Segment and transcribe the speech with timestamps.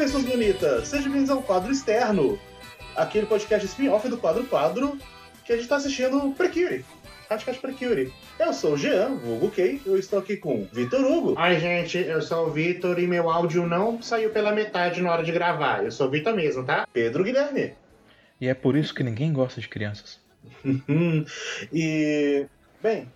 [0.00, 0.88] pessoas bonitas!
[0.88, 2.40] Sejam bem-vindos ao quadro externo,
[2.96, 4.96] aquele podcast spin-off do quadro quadro
[5.44, 6.86] que a gente tá assistindo Precure.
[7.28, 8.10] Podcast Precure.
[8.38, 11.38] Eu sou o Jean, vulgo Kay, eu estou aqui com Vitor Hugo.
[11.38, 15.22] Oi, gente, eu sou o Vitor e meu áudio não saiu pela metade na hora
[15.22, 15.84] de gravar.
[15.84, 16.88] Eu sou o Vitor mesmo, tá?
[16.90, 17.74] Pedro Guilherme.
[18.40, 20.18] E é por isso que ninguém gosta de crianças.
[21.70, 22.46] e,
[22.82, 23.06] bem,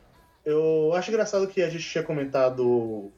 [0.44, 3.10] eu acho engraçado que a gente tinha comentado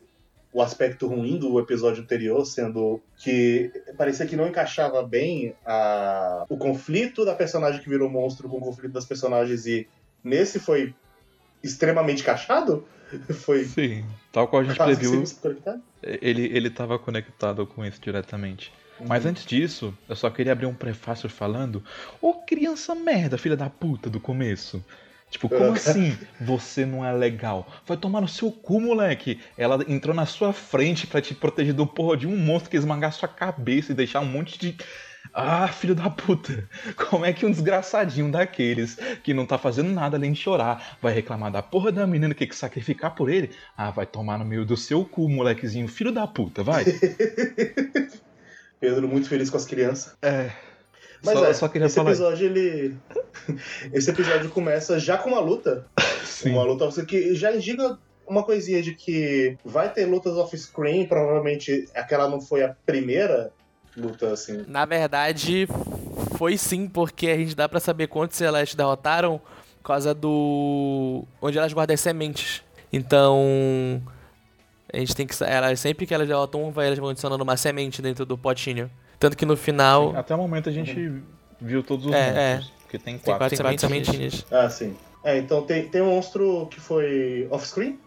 [0.57, 6.57] o aspecto ruim do episódio anterior, sendo que parecia que não encaixava bem a, o
[6.57, 9.87] conflito da personagem que virou monstro com o conflito das personagens e
[10.25, 10.95] nesse foi
[11.63, 12.89] extremamente encaixado.
[13.45, 13.67] Foi.
[13.67, 15.23] Sim, tal qual a gente previu.
[16.03, 18.73] Ele, ele tava conectado com isso diretamente.
[18.99, 19.09] Uhum.
[19.09, 21.85] Mas antes disso, eu só queria abrir um prefácio falando:
[22.19, 24.83] Ô criança merda, filha da puta do começo.
[25.37, 27.71] Tipo, como assim você não é legal?
[27.85, 29.39] Vai tomar no seu cu, moleque.
[29.59, 33.13] Ela entrou na sua frente para te proteger do porra de um monstro que esmagar
[33.13, 34.75] sua cabeça e deixar um monte de.
[35.35, 36.67] Ah, filho da puta!
[37.11, 41.13] Como é que um desgraçadinho daqueles que não tá fazendo nada além de chorar vai
[41.13, 43.51] reclamar da porra da menina que tem que sacrificar por ele?
[43.77, 46.83] Ah, vai tomar no meio do seu cu, molequezinho, filho da puta, vai!
[48.81, 50.17] Pedro muito feliz com as crianças.
[50.23, 50.51] É.
[51.23, 52.11] Mas só, é, só queria esse falar...
[52.11, 52.97] episódio ele.
[53.93, 55.87] esse episódio começa já com uma luta.
[56.25, 56.51] Sim.
[56.51, 62.29] Uma luta que já indica uma coisinha de que vai ter lutas off-screen, provavelmente aquela
[62.29, 63.53] não foi a primeira
[63.97, 64.65] luta, assim.
[64.67, 65.67] Na verdade,
[66.37, 69.41] foi sim, porque a gente dá para saber quantos elas derrotaram
[69.79, 71.25] por causa do.
[71.41, 72.63] onde elas guardam as sementes.
[72.93, 74.03] Então.
[74.93, 75.35] A gente tem que.
[75.43, 78.91] Elas, sempre que elas derrotam, vai, elas vão adicionando uma semente dentro do potinho.
[79.19, 80.11] Tanto que no final.
[80.11, 81.23] Sim, até o momento a gente
[81.61, 82.73] viu todos os é, monstros.
[82.73, 82.76] É.
[82.97, 84.47] Porque tem quatro, tem quatro, tem quatro sementinhas.
[84.51, 84.97] Ah, sim.
[85.23, 87.99] É, então tem, tem um monstro que foi off-screen,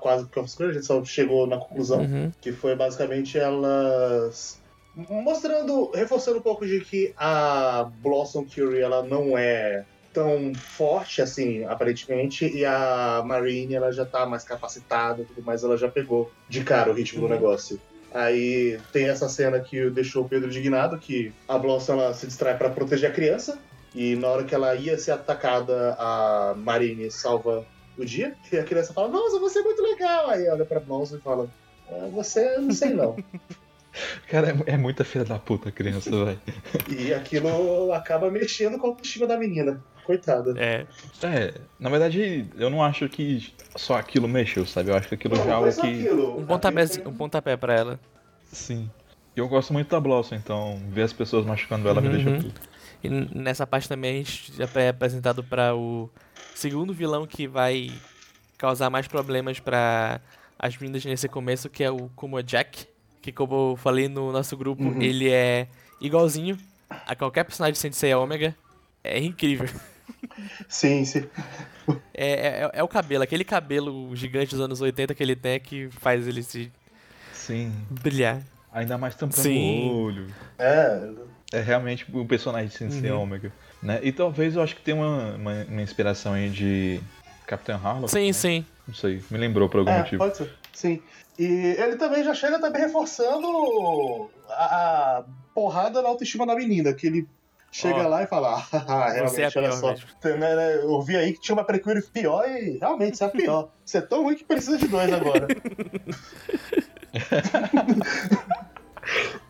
[0.00, 2.32] quase que off-screen, a gente só chegou na conclusão, uhum.
[2.40, 4.60] que foi basicamente elas
[4.94, 11.64] mostrando, reforçando um pouco de que a Blossom Curie ela não é tão forte assim,
[11.64, 16.64] aparentemente, e a Marine ela já tá mais capacitada, tudo mais, ela já pegou de
[16.64, 17.28] cara o ritmo uhum.
[17.28, 17.80] do negócio.
[18.12, 22.58] Aí tem essa cena que deixou o Pedro indignado, que a Blossom ela se distrai
[22.58, 23.58] para proteger a criança,
[23.94, 27.66] e na hora que ela ia ser atacada, a Marine salva
[27.98, 30.30] o dia, e a criança fala, nossa, você é muito legal!
[30.30, 31.48] Aí olha pra Blossom e fala,
[31.90, 33.16] ah, você não sei não.
[34.28, 36.40] Cara, é, é muita filha da puta a criança, velho.
[36.88, 39.82] e aquilo acaba mexendo com a autoestima da menina.
[40.04, 40.54] Coitada.
[40.56, 40.86] É.
[41.22, 44.90] É, na verdade, eu não acho que só aquilo mexeu, sabe?
[44.90, 45.80] Eu acho que aquilo não, já é algo que.
[45.80, 46.38] Aquilo.
[46.38, 48.00] Um pontapé, um pontapé pra ela.
[48.50, 48.88] Sim.
[49.36, 52.08] Eu gosto muito da Blossom, então ver as pessoas machucando ela uhum.
[52.08, 52.60] me deixa puto.
[53.02, 56.10] E nessa parte também a gente já é apresentado para o
[56.54, 57.90] segundo vilão que vai
[58.58, 60.20] causar mais problemas para
[60.58, 62.86] as meninas nesse começo, que é o Kuma Jack,
[63.22, 65.00] que como eu falei no nosso grupo, uhum.
[65.00, 65.66] ele é
[66.00, 68.54] igualzinho a qualquer personagem de Sensei Omega.
[69.02, 69.68] É incrível.
[70.68, 71.28] Sim, sim.
[72.12, 75.88] É, é, é, o cabelo, aquele cabelo gigante dos anos 80 que ele tem que
[75.90, 76.70] faz ele se
[77.32, 77.72] sim.
[77.90, 78.42] brilhar.
[78.72, 80.26] Ainda mais tampando o olho.
[80.58, 81.10] É.
[81.52, 83.22] É realmente o personagem de Sensei uhum.
[83.22, 83.52] Omega.
[83.82, 83.98] Né?
[84.02, 87.00] E talvez eu acho que tem uma, uma, uma inspiração aí de
[87.46, 88.10] Capitão Harlock.
[88.10, 88.32] Sim, né?
[88.32, 88.66] sim.
[88.86, 90.18] Não sei, me lembrou por algum é, motivo.
[90.18, 90.52] Pode ser.
[90.72, 91.02] Sim.
[91.38, 94.64] E ele também já chega também reforçando a,
[95.18, 95.24] a
[95.54, 97.26] porrada na autoestima da menina, que ele
[97.72, 98.08] chega oh.
[98.08, 99.94] lá e fala, ah, realmente, é olha só.
[100.24, 103.70] Né, né, eu vi aí que tinha uma Precure pior e realmente você é pior.
[103.84, 105.48] Você é tão ruim que precisa de dois agora.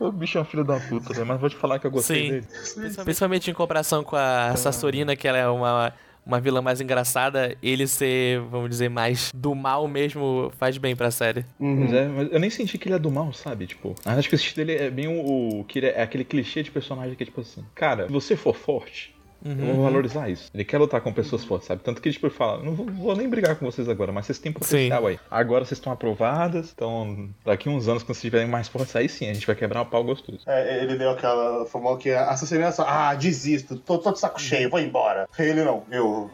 [0.00, 1.24] O bicho é um filho da puta, né?
[1.24, 2.30] mas vou te falar que eu gostei Sim.
[2.30, 2.94] dele.
[3.04, 5.92] Principalmente em comparação com a Sassorina, que ela é uma,
[6.24, 11.10] uma vilã mais engraçada, ele ser, vamos dizer, mais do mal mesmo faz bem pra
[11.10, 11.44] série.
[11.58, 11.94] Uhum.
[11.94, 13.66] É, mas eu nem senti que ele é do mal, sabe?
[13.66, 16.62] Tipo, acho que o estilo dele é bem o, o que é, é aquele clichê
[16.62, 19.14] de personagem que é tipo assim, cara, se você for forte,
[19.44, 19.58] Uhum.
[19.58, 20.50] Eu vou valorizar isso.
[20.52, 21.82] Ele quer lutar com pessoas fortes, sabe?
[21.82, 24.38] Tanto que, tipo, ele fala, não vou, vou nem brigar com vocês agora, mas vocês
[24.38, 25.08] têm potencial sim.
[25.08, 25.20] aí.
[25.30, 29.28] Agora vocês estão aprovadas, então daqui uns anos, quando vocês estiverem mais fortes, aí sim,
[29.28, 30.40] a gente vai quebrar um pau gostoso.
[30.46, 34.80] É, ele deu aquela famosa que assassinação, ah, desisto, tô, tô de saco cheio, vou
[34.80, 35.28] embora.
[35.38, 36.30] Ele não, eu,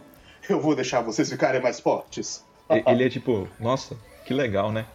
[0.48, 2.44] eu vou deixar vocês ficarem mais fortes.
[2.68, 4.86] Ele é tipo, nossa, que legal, né?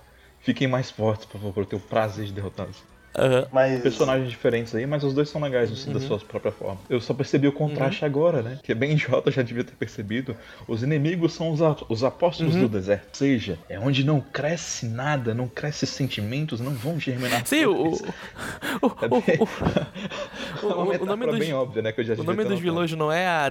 [0.42, 2.84] Fiquem mais fortes, por favor, eu tenho o prazer de derrotá-los.
[3.18, 3.46] Uhum.
[3.52, 3.82] Mas...
[3.82, 6.00] Personagens diferentes aí, mas os dois são legais assim, uhum.
[6.00, 6.80] da sua própria forma.
[6.90, 8.10] Eu só percebi o contraste uhum.
[8.10, 8.60] agora, né?
[8.64, 10.36] Que é bem idiota, já devia ter percebido.
[10.68, 11.60] Os inimigos são os,
[11.90, 12.62] os apóstolos uhum.
[12.62, 13.08] do deserto.
[13.10, 17.46] Ou seja, é onde não cresce nada, não cresce sentimentos, não vão germinar.
[17.46, 17.92] Sim, o.
[17.92, 19.38] O, é bem...
[19.40, 21.92] o, o, o nome dos, bem óbvia, né?
[21.92, 23.50] Que eu já o nome dos vilões não é a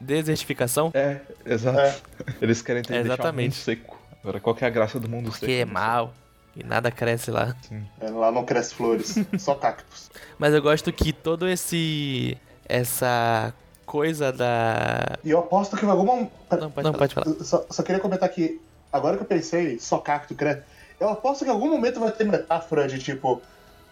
[0.00, 0.90] desertificação?
[0.94, 1.78] É, exato.
[1.78, 1.94] É.
[2.40, 3.40] Eles querem ter é exatamente.
[3.40, 4.02] um mundo seco.
[4.22, 5.52] Agora, qual que é a graça do mundo Porque seco?
[5.52, 6.14] Porque é mal.
[6.54, 7.56] E nada cresce lá.
[8.00, 10.10] É, lá não cresce flores, só cactos.
[10.38, 12.36] Mas eu gosto que todo esse.
[12.68, 13.54] essa
[13.86, 15.18] coisa da.
[15.24, 16.32] E eu aposto que em algum momento.
[16.50, 16.98] Não, pode não, falar.
[16.98, 17.44] Pode falar.
[17.44, 18.60] Só, só, queria comentar que,
[18.92, 20.62] agora que eu pensei, só cacto cresce.
[21.00, 23.40] Eu aposto que em algum momento vai ter metáfora de tipo,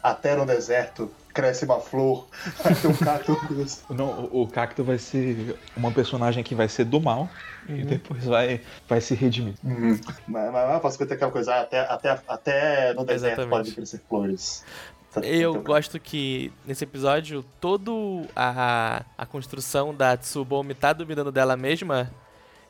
[0.02, 2.26] até no deserto cresce uma flor,
[2.62, 3.36] vai ter um cacto.
[3.90, 7.28] Não, o, o cacto vai ser uma personagem que vai ser do mal
[7.68, 7.76] uhum.
[7.76, 9.54] e depois vai, vai se redimir.
[9.64, 9.98] Uhum.
[10.26, 13.50] Mas, mas eu posso ter aquela coisa, até, até, até no deserto Exatamente.
[13.50, 14.64] pode crescer flores.
[15.12, 21.56] Tá eu gosto que nesse episódio todo a, a construção da Tsubomi tá duvidando dela
[21.56, 22.08] mesma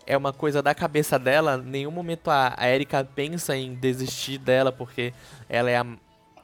[0.07, 1.63] é uma coisa da cabeça dela.
[1.63, 5.13] Em nenhum momento a, a Erika pensa em desistir dela porque
[5.49, 5.87] ela é a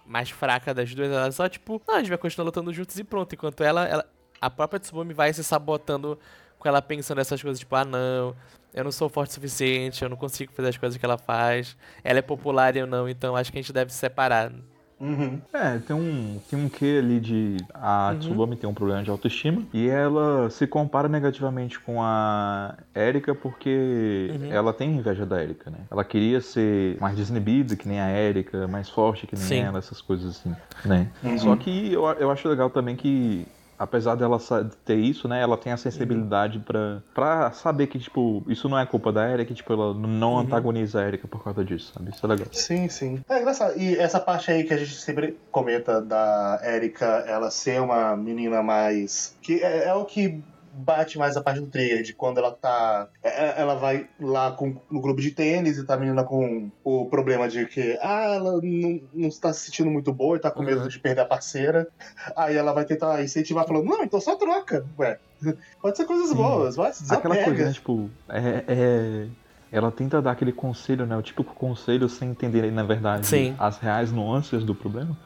[0.06, 3.34] mais fraca das duas, ela só, tipo, a gente vai continuar lutando juntos e pronto.
[3.34, 4.06] Enquanto ela, ela
[4.40, 6.18] a própria Tsubumi vai se sabotando
[6.58, 8.34] com ela pensando nessas coisas, tipo, ah, não,
[8.72, 11.76] eu não sou forte o suficiente, eu não consigo fazer as coisas que ela faz,
[12.02, 14.52] ela é popular e eu não, então acho que a gente deve se separar.
[14.98, 15.40] Uhum.
[15.52, 17.58] É, tem um, tem um quê ali de.
[17.74, 18.56] A uhum.
[18.56, 24.52] Tem um problema de autoestima e ela se compara negativamente com a Erika porque uhum.
[24.52, 25.78] ela tem inveja da Erika, né?
[25.90, 29.60] Ela queria ser mais desnibida que nem a Erika, mais forte que nem Sim.
[29.60, 31.08] ela, essas coisas assim, né?
[31.22, 31.38] Uhum.
[31.38, 33.46] Só que eu, eu acho legal também que
[33.78, 34.38] apesar dela
[34.84, 37.00] ter isso, né, ela tem a sensibilidade uhum.
[37.14, 40.38] pra, saber que, tipo, isso não é culpa da Erika, tipo, ela não uhum.
[40.40, 42.10] antagoniza a Erika por causa disso, sabe?
[42.10, 42.46] Isso é legal.
[42.52, 43.20] Sim, sim.
[43.28, 43.78] É engraçado.
[43.78, 48.62] E essa parte aí que a gente sempre comenta da Erika, ela ser uma menina
[48.62, 49.36] mais...
[49.42, 50.42] que é, é o que
[50.76, 53.08] bate mais a parte do trigger, de quando ela tá.
[53.22, 56.70] É, é, ela vai lá com, no grupo de tênis e tá a menina com
[56.84, 60.50] o problema de que ah, ela não, não está se sentindo muito boa e tá
[60.50, 60.88] com medo uhum.
[60.88, 61.88] de perder a parceira.
[62.36, 64.84] Aí ela vai tentar incentivar falando, não, então só troca.
[64.98, 65.18] Ué,
[65.80, 66.36] pode ser coisas Sim.
[66.36, 69.26] boas, vai, se Aquela coisa, né, tipo, é, é,
[69.72, 71.16] ela tenta dar aquele conselho, né?
[71.16, 73.54] O típico conselho sem entender, na verdade, Sim.
[73.58, 75.16] as reais nuances do problema.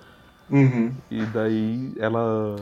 [0.50, 0.92] Uhum.
[1.10, 2.56] E daí ela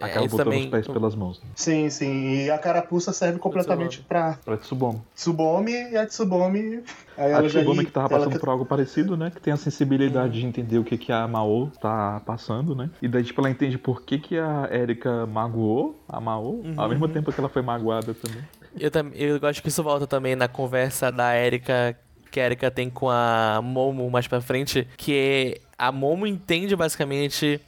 [0.00, 0.64] Acaba é, botando também...
[0.64, 1.40] os pés pelas mãos.
[1.40, 1.46] Né?
[1.56, 2.44] Sim, sim.
[2.44, 4.38] E a carapuça serve completamente pra.
[4.44, 5.02] Pra Tsubomi.
[5.14, 6.82] Tsubomi e a Tsubomi.
[7.16, 8.40] Aí a Tsubomi que tava passando ela...
[8.40, 9.30] por algo parecido, né?
[9.30, 10.40] Que tem a sensibilidade hum.
[10.40, 12.90] de entender o que, que a Mao tá passando, né?
[13.02, 16.74] E daí, tipo, ela entende por que, que a Erika magoou a Mao, uhum.
[16.76, 18.42] ao mesmo tempo que ela foi magoada também.
[18.78, 19.08] Eu, tam...
[19.14, 21.96] eu acho que isso volta também na conversa da Erika
[22.30, 27.60] que a Erika tem com a Momo mais pra frente, que a Momo entende basicamente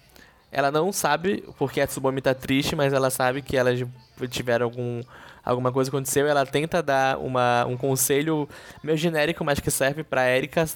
[0.53, 3.81] ela não sabe porque a Tsubame tá triste, mas ela sabe que elas
[4.29, 5.03] tiveram algum
[5.45, 8.49] alguma coisa aconteceu, ela tenta dar uma, um conselho
[8.83, 10.67] meio genérico, mas que serve para Erika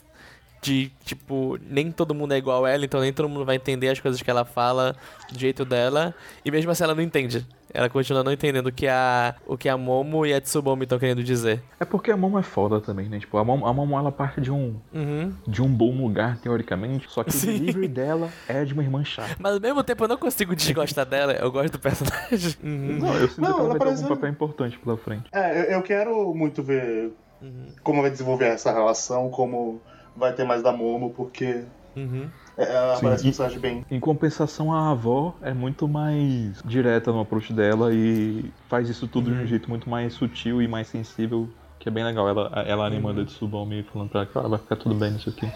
[0.65, 3.91] de tipo, nem todo mundo é igual a ela, então nem todo mundo vai entender
[3.91, 4.97] as coisas que ela fala
[5.31, 7.47] do jeito dela, e mesmo assim ela não entende.
[7.73, 10.99] Ela continua não entendendo o que a, o que a Momo e a Tsubomi estão
[10.99, 11.61] querendo dizer.
[11.79, 13.19] É porque a Momo é foda também, né?
[13.19, 15.35] Tipo, a Momo, a Momo ela parte de um, uhum.
[15.47, 17.49] de um bom lugar, teoricamente, só que Sim.
[17.51, 19.37] o delivery dela é de uma irmã chata.
[19.39, 22.55] Mas ao mesmo tempo eu não consigo desgostar dela, eu gosto do personagem.
[22.63, 22.99] Uhum.
[23.01, 23.97] Não, eu sinto não, que ela vai parece...
[23.97, 25.25] ter algum papel importante pela frente.
[25.33, 27.13] É, eu, eu quero muito ver
[27.43, 27.67] uhum.
[27.83, 29.83] como vai desenvolver essa relação, como
[30.17, 31.65] vai ter mais da Momo, porque
[31.97, 32.29] uhum.
[32.57, 33.85] É, ela Sim, parece um personagem bem.
[33.91, 39.27] Em compensação, a avó é muito mais direta no approach dela e faz isso tudo
[39.27, 39.33] uhum.
[39.33, 39.49] de um uhum.
[39.49, 42.29] jeito muito mais sutil e mais sensível, que é bem legal.
[42.29, 43.27] Ela, ela animando uhum.
[43.27, 45.51] de Tsubame falando pra ela que ah, vai ficar tudo bem nisso aqui.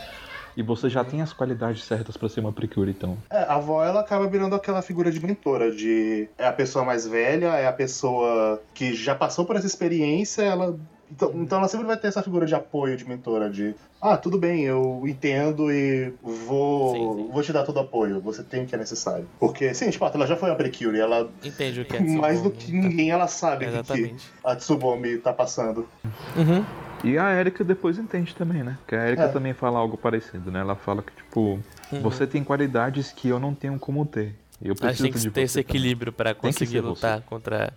[0.56, 3.16] E você já tem as qualidades certas para ser uma precure, então.
[3.30, 7.06] É, a avó ela acaba virando aquela figura de mentora, de é a pessoa mais
[7.06, 10.76] velha, é a pessoa que já passou por essa experiência, ela
[11.10, 14.38] então, então ela sempre vai ter essa figura de apoio, de mentora, de ah, tudo
[14.38, 17.32] bem, eu entendo e vou, sim, sim.
[17.32, 19.26] vou te dar todo o apoio, você tem o que é necessário.
[19.40, 21.28] Porque, sim, tipo, ela já foi a Precure, ela.
[21.42, 25.18] Entende o que é Tsubomi, Mais do que ninguém, ela sabe o que a Tsubomi
[25.18, 25.88] tá passando.
[26.36, 26.64] Uhum.
[27.02, 28.78] E a Erika depois entende também, né?
[28.86, 29.28] Que a Erika é.
[29.28, 30.60] também fala algo parecido, né?
[30.60, 31.58] Ela fala que, tipo,
[31.92, 32.00] uhum.
[32.00, 34.34] você tem qualidades que eu não tenho como ter.
[34.62, 37.26] Eu preciso Acho que tem que ter esse equilíbrio para conseguir lutar você.
[37.26, 37.72] contra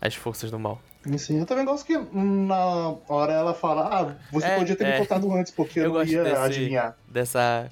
[0.00, 0.80] as forças do mal.
[1.18, 4.92] Sim, eu também gosto que na hora ela fala, ah, você é, podia ter é.
[4.92, 6.96] me contado antes, porque eu, eu não ia desse, adivinhar.
[7.08, 7.70] Dessa.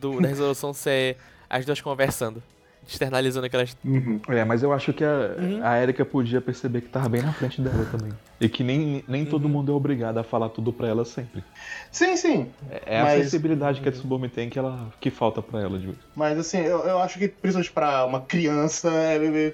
[0.00, 1.16] Do, da resolução ser
[1.48, 2.42] as duas conversando.
[2.86, 3.76] Externalizando aquelas.
[3.84, 4.18] Uhum.
[4.28, 5.60] É, mas eu acho que a, uhum.
[5.62, 8.12] a Erika podia perceber que tava bem na frente dela também.
[8.40, 9.28] E que nem, nem uhum.
[9.28, 11.44] todo mundo é obrigado a falar tudo pra ela sempre.
[11.92, 12.50] Sim, sim.
[12.70, 13.20] É, é mas...
[13.20, 16.60] a sensibilidade que a Tsubame tem que, ela, que falta pra ela, de Mas assim,
[16.60, 19.52] eu, eu acho que, principalmente pra uma criança, é,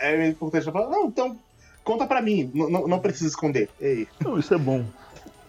[0.00, 1.38] é importante falar, não, então
[1.84, 3.68] conta pra mim, não, não precisa esconder.
[3.80, 4.06] Ei.
[4.24, 4.84] Não, isso é bom.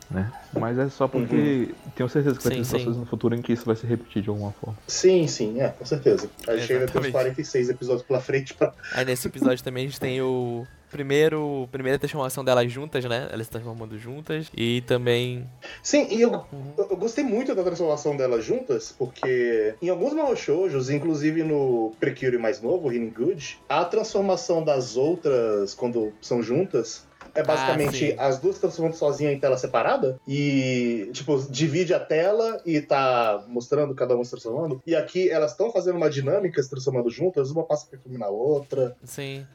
[0.10, 0.32] Né?
[0.54, 1.92] Mas é só porque uhum.
[1.96, 4.24] tenho certeza que vai sim, ter situações no futuro em que isso vai se repetir
[4.24, 4.76] de alguma forma.
[4.88, 6.28] Sim, sim, é, com certeza.
[6.48, 8.74] A gente ainda tem uns 46 episódios pela frente pra.
[8.94, 10.66] Aí nesse episódio também a gente tem o.
[10.90, 13.30] primeiro, primeira transformação delas juntas, né?
[13.32, 14.50] Elas se transformando juntas.
[14.58, 15.48] E também.
[15.84, 16.74] Sim, e eu, uhum.
[16.78, 22.60] eu, gostei muito da transformação delas juntas, porque em alguns Shoujos, inclusive no Precure mais
[22.62, 27.08] novo, Healing Good, a transformação das outras, quando são juntas,
[27.40, 32.62] é basicamente ah, as duas transformando sozinhas em tela separada e, tipo, divide a tela
[32.66, 34.82] e tá mostrando cada uma se transformando.
[34.86, 38.96] E aqui elas estão fazendo uma dinâmica se transformando juntas, uma passa perfume na outra.
[39.04, 39.48] Sim.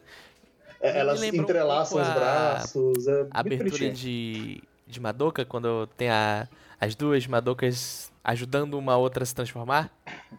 [0.81, 3.07] É, elas entrelaçam um os braços.
[3.07, 6.49] É a abertura de, de Madoka, quando tem a,
[6.81, 9.91] as duas Madokas ajudando uma outra a se transformar.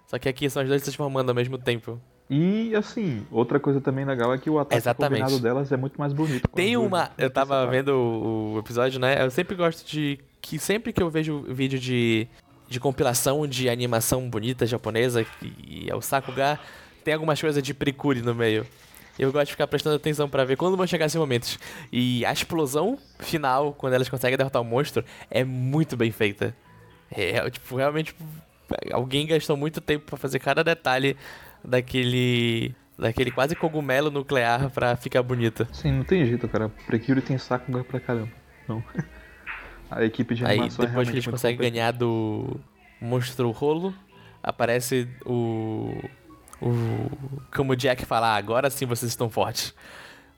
[0.07, 2.01] Só que aqui são as duas se transformando ao mesmo tempo.
[2.29, 5.21] E assim, outra coisa também legal é que o ataque Exatamente.
[5.21, 6.47] combinado delas é muito mais bonito.
[6.49, 7.11] Tem uma.
[7.17, 9.23] Eu tava vendo o, episódio, né?
[9.23, 10.19] Eu sempre gosto de.
[10.41, 12.27] Que sempre que eu vejo vídeo de,
[12.67, 16.59] de compilação de animação bonita japonesa, e é o Sakuga,
[17.03, 18.65] tem algumas coisas de precure no meio.
[19.17, 21.57] Eu gosto de ficar prestando atenção para ver quando vão chegar esses momentos.
[21.91, 26.55] E a explosão final, quando elas conseguem derrotar o monstro, é muito bem feita.
[27.09, 28.13] É, tipo, realmente,
[28.91, 31.15] alguém gastou muito tempo para fazer cada detalhe
[31.65, 35.67] daquele daquele quase cogumelo nuclear pra ficar bonita.
[35.73, 36.69] Sim, não tem jeito, cara.
[36.87, 38.31] Precure tem saco pra caramba.
[38.67, 38.83] Não.
[39.91, 42.59] A equipe de Aí depois é que eles conseguem ganhar do
[42.99, 43.93] monstro rolo,
[44.41, 45.93] aparece o
[46.61, 47.09] o
[47.55, 49.75] como o Jack falar, ah, agora sim vocês estão fortes.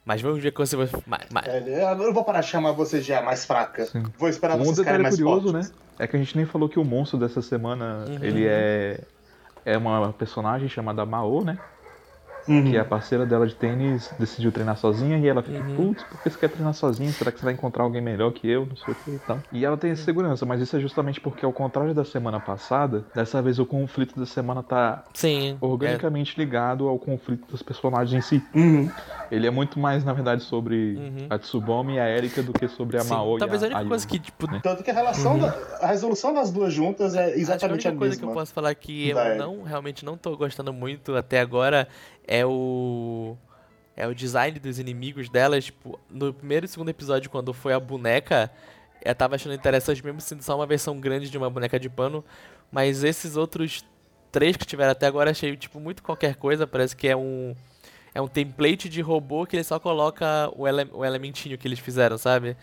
[0.04, 0.88] Mas vamos ver como você vai.
[1.32, 1.48] Mas...
[1.48, 3.86] É, eu não vou parar de chamar vocês já mais fraca.
[3.86, 4.04] Sim.
[4.18, 5.70] Vou esperar um vocês ficarem mais curioso, fortes.
[5.70, 5.78] né?
[6.00, 8.24] É que a gente nem falou que o monstro dessa semana, uhum.
[8.24, 9.02] ele é
[9.68, 11.60] é uma personagem chamada Mao, né?
[12.48, 12.72] Uhum.
[12.72, 15.76] Que é a parceira dela de tênis decidiu treinar sozinha e ela fica, uhum.
[15.76, 17.12] putz, por que você quer treinar sozinha?
[17.12, 18.66] Será que você vai encontrar alguém melhor que eu?
[18.66, 19.40] Não sei o que e tal.
[19.52, 23.06] E ela tem essa segurança, mas isso é justamente porque, ao contrário da semana passada,
[23.14, 26.44] dessa vez o conflito da semana tá Sim, organicamente é.
[26.44, 28.44] ligado ao conflito dos personagens em si.
[28.56, 28.90] Uhum.
[29.30, 31.28] Ele é muito mais, na verdade, sobre uhum.
[31.30, 33.72] a Tsubomi e a Erika do que sobre a Sim, Mao talvez e a, a
[33.72, 34.50] única coisa que, tipo...
[34.50, 34.62] Né?
[34.64, 35.40] Tanto que a relação, uhum.
[35.42, 38.54] da, a resolução das duas juntas é exatamente a, a única coisa que eu posso
[38.54, 41.88] falar que eu não, realmente não tô gostando muito até agora
[42.28, 43.38] é o
[43.96, 47.80] é o design dos inimigos delas, tipo, no primeiro e segundo episódio quando foi a
[47.80, 48.52] boneca,
[49.04, 52.24] eu tava achando interessante mesmo sendo só uma versão grande de uma boneca de pano,
[52.72, 53.84] mas esses outros
[54.32, 57.56] três que tiveram até agora achei tipo muito qualquer coisa, parece que é um
[58.14, 61.80] é um template de robô que ele só coloca o, ele o elementinho que eles
[61.80, 62.56] fizeram, sabe?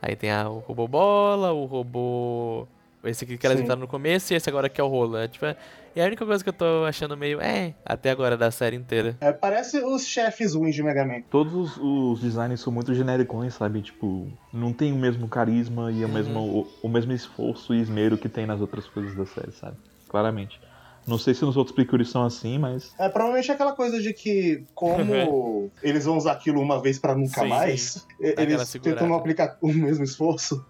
[0.00, 2.66] Aí tem a, o robô bola, o robô
[3.04, 5.16] esse aqui que elas entraram no começo e esse agora que é o rolo.
[5.16, 5.56] É, tipo, é
[6.02, 9.16] a única coisa que eu tô achando meio, é, até agora da série inteira.
[9.20, 11.22] É, parece os chefes ruins de Mega Man.
[11.30, 13.82] Todos os, os designs são muito genericões, sabe?
[13.82, 16.14] Tipo, não tem o mesmo carisma e o, uhum.
[16.14, 19.76] mesmo, o, o, mesmo esforço e esmero que tem nas outras coisas da série, sabe?
[20.08, 20.60] Claramente.
[21.06, 22.92] Não sei se nos outros Precures são assim, mas.
[22.98, 27.14] É, provavelmente é aquela coisa de que, como eles vão usar aquilo uma vez para
[27.14, 28.00] nunca sim, mais, sim.
[28.20, 30.64] eles tentam não aplicar o mesmo esforço.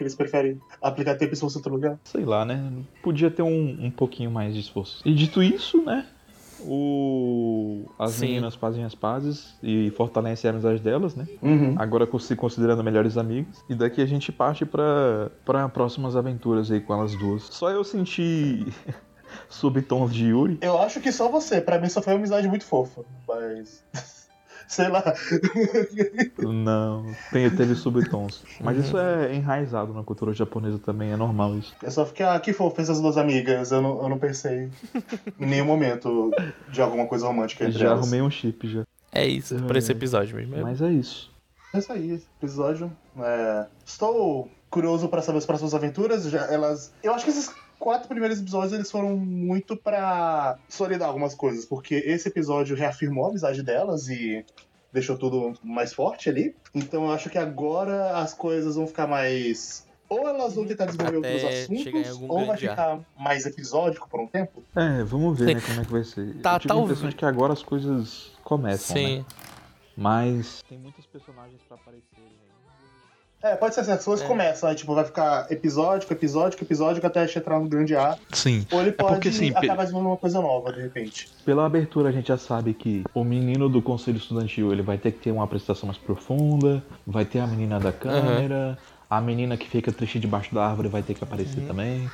[0.00, 1.98] Eles preferem aplicar tempo e esforço em outro lugar?
[2.04, 2.72] Sei lá, né?
[3.02, 5.02] Podia ter um, um pouquinho mais de esforço.
[5.04, 6.06] E dito isso, né?
[6.64, 7.86] O...
[7.98, 8.26] As Sim.
[8.26, 11.26] meninas fazem as pazes e fortalecem a amizade delas, né?
[11.42, 11.74] Uhum.
[11.78, 13.64] Agora se considerando melhores amigos.
[13.68, 17.44] E daqui a gente parte para para próximas aventuras aí com elas duas.
[17.44, 18.66] Só eu senti
[19.48, 20.58] subtons de Yuri.
[20.60, 21.60] Eu acho que só você.
[21.60, 23.02] Para mim só foi uma amizade muito fofa.
[23.26, 23.84] Mas.
[24.72, 25.04] Sei lá.
[26.38, 28.42] Não, tem, teve subtons.
[28.60, 31.74] Mas isso é enraizado na cultura japonesa também, é normal isso.
[31.82, 33.70] Eu só fiquei, ah, que fofo essas duas amigas.
[33.70, 34.70] Eu não, eu não pensei
[35.38, 36.30] em nenhum momento
[36.70, 37.98] de alguma coisa romântica entre já elas.
[37.98, 38.84] Já arrumei um chip já.
[39.12, 40.56] É isso, é, por esse episódio mesmo.
[40.62, 41.30] Mas é isso.
[41.74, 42.90] É isso aí, esse episódio.
[43.18, 43.66] É...
[43.84, 46.24] Estou curioso para saber as próximas aventuras.
[46.30, 46.94] Já, elas.
[47.02, 51.96] Eu acho que esses quatro primeiros episódios eles foram muito para solidar algumas coisas, porque
[51.96, 54.46] esse episódio reafirmou a amizade delas e
[54.92, 56.54] deixou tudo mais forte ali.
[56.72, 61.18] Então eu acho que agora as coisas vão ficar mais ou elas vão tentar desenvolver
[61.18, 64.62] Até outros assuntos, ou vai ficar mais episódico por um tempo.
[64.76, 66.34] É, vamos ver né, como é que vai ser.
[66.36, 69.18] Tá, Eu tive tá a impressão de que agora as coisas começam, Sim.
[69.18, 69.24] né?
[69.96, 72.22] Mas tem muitos personagens para aparecer
[73.42, 74.28] é, pode ser assim, as coisas é.
[74.28, 78.16] começam, aí, tipo, vai ficar episódico, episódico, episódico até entrar no grande A.
[78.32, 78.64] Sim.
[78.70, 81.28] Ou ele é pode é porque, assim, acabar desenvolvendo uma coisa nova, de repente.
[81.44, 85.10] Pela abertura a gente já sabe que o menino do conselho estudantil, ele vai ter
[85.10, 89.06] que ter uma apresentação mais profunda, vai ter a menina da câmera, uhum.
[89.10, 91.66] a menina que fica triste debaixo da árvore vai ter que aparecer uhum.
[91.66, 92.10] também.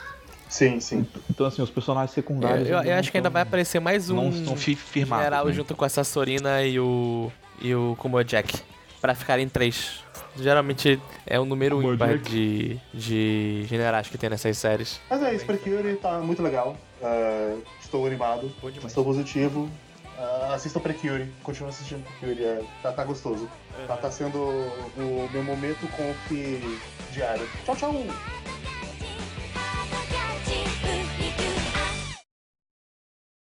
[0.49, 1.07] Sim, sim.
[1.29, 2.67] Então, assim, os personagens secundários.
[2.67, 5.53] Eu, eu, eu acho que ainda vai aparecer mais um não, não firmado, general né?
[5.53, 7.31] junto com essa Sorina e o.
[7.61, 8.63] e o Kumo Jack.
[9.01, 10.03] Pra ficarem três
[10.43, 15.01] geralmente é o número ímpar de, de generais que tem nessas séries.
[15.09, 16.77] Mas é isso, Precure tá muito legal.
[17.01, 18.53] Uh, estou animado,
[18.85, 19.69] estou positivo.
[20.19, 23.49] Uh, assista o Precure, continua assistindo o Precure, é, tá, tá gostoso.
[23.87, 26.31] Tá, tá sendo o, o meu momento conf
[27.13, 27.49] diário.
[27.65, 27.95] Tchau, tchau!